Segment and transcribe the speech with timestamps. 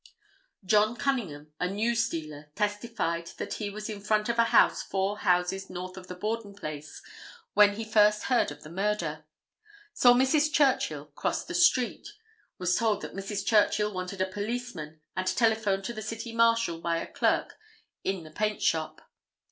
[0.65, 5.69] John Cunningham, a newsdealer, testified that he was in front of a house four houses
[5.69, 7.03] north of the Borden place
[7.53, 9.25] when he first heard of the murder.
[9.93, 10.51] Saw Mrs.
[10.51, 12.09] Churchill cross the street.
[12.57, 13.45] Was told that Mrs.
[13.45, 17.59] Churchill wanted a policeman and telephoned to the City Marshal by a clerk
[18.03, 19.07] in the paint shop.